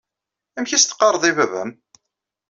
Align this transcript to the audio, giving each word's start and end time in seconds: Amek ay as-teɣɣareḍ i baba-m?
Amek 0.57 0.71
ay 0.71 0.77
as-teɣɣareḍ 0.77 1.23
i 1.29 1.31
baba-m? 1.37 1.71